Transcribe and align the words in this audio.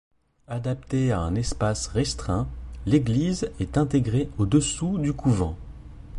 Adaptée 0.47 1.11
à 1.11 1.19
un 1.19 1.35
espace 1.35 1.85
restreint, 1.85 2.49
l’église 2.87 3.51
est 3.59 3.77
intégrée 3.77 4.31
au-dessous 4.39 4.97
du 4.97 5.13
couvent. 5.13 5.55